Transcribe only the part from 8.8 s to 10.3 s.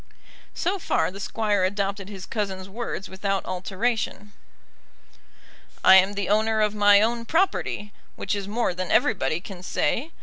everybody can say.